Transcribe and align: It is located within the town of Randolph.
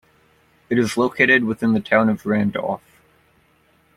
It 0.67 0.79
is 0.79 0.97
located 0.97 1.43
within 1.43 1.73
the 1.73 1.79
town 1.79 2.09
of 2.09 2.25
Randolph. 2.25 2.81